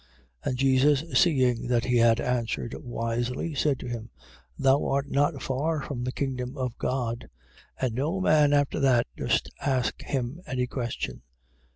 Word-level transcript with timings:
12:34. 0.45 0.49
And 0.49 0.57
Jesus 0.57 1.03
seeing 1.13 1.67
that 1.67 1.85
he 1.85 1.97
had 1.97 2.19
answered 2.19 2.73
wisely, 2.73 3.53
said 3.53 3.77
to 3.81 3.87
him: 3.87 4.09
Thou 4.57 4.83
art 4.87 5.07
not 5.11 5.43
far 5.43 5.83
from 5.83 6.03
the 6.03 6.11
kingdom 6.11 6.57
of 6.57 6.75
God. 6.79 7.29
And 7.79 7.93
no 7.93 8.19
man 8.19 8.51
after 8.51 8.79
that 8.79 9.05
durst 9.15 9.51
ask 9.61 10.01
him 10.01 10.41
any 10.47 10.65
question. 10.65 11.21